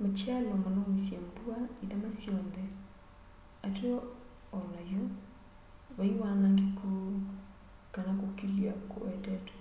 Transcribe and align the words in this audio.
matialyo 0.00 0.54
manaumisye 0.62 1.16
mbua 1.26 1.58
ithama 1.82 2.10
syonthe 2.20 2.64
ateo 3.66 3.98
o 4.56 4.58
nayu 4.72 5.02
vai 5.96 6.10
wanangiku 6.20 6.88
kana 7.94 8.12
kukilya 8.20 8.72
kuwetetwe 8.90 9.58